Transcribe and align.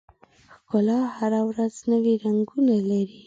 ښکلا 0.65 0.99
هره 1.17 1.41
ورځ 1.49 1.73
نوي 1.91 2.13
رنګونه 2.23 2.75
لري. 2.89 3.19